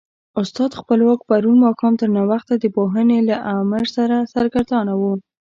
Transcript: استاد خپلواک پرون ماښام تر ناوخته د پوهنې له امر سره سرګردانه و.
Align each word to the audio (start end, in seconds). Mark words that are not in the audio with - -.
استاد 0.41 0.71
خپلواک 0.79 1.19
پرون 1.29 1.57
ماښام 1.65 1.93
تر 2.01 2.09
ناوخته 2.17 2.53
د 2.57 2.65
پوهنې 2.75 3.19
له 3.29 3.35
امر 3.59 3.83
سره 3.95 4.15
سرګردانه 4.33 4.93
و. 4.97 5.03